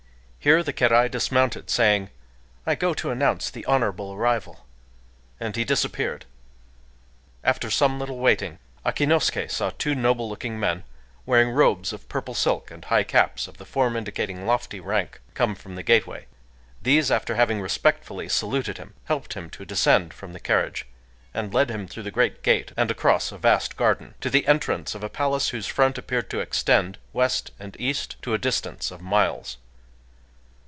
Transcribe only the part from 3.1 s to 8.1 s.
announce the honorable arrival,"—and he disappeared. After some